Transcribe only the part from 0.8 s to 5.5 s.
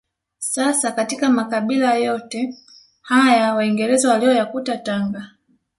katika makabila yote haya waingereza waliyoyakuta Tanga